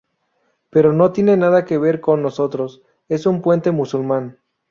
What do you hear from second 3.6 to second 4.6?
musulmán"".